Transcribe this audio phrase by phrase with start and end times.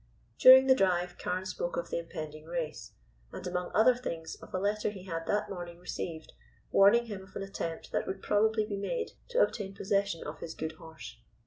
[0.39, 2.95] During the drive, Carne spoke of the impending race,
[3.31, 6.33] and among other things of a letter he had that morning received,
[6.71, 10.55] warning him of an attempt that would probably be made to obtain possession of his
[10.55, 11.17] good horse.